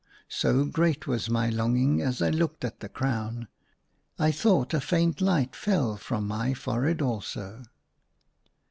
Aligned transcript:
So 0.29 0.65
great 0.65 1.05
was 1.05 1.29
my 1.29 1.49
longing 1.51 2.01
as 2.01 2.23
I 2.23 2.31
looked 2.31 2.65
at 2.65 2.79
the 2.79 2.89
crown, 2.89 3.47
I 4.17 4.31
thought 4.31 4.73
a 4.73 4.81
faint 4.81 5.21
light 5.21 5.55
fell 5.55 5.95
from 5.95 6.25
my 6.27 6.55
forehead 6.55 7.03
also. 7.03 7.65